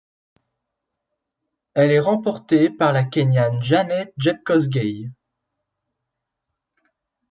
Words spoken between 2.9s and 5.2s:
la Kényane Janeth Jepkosgei.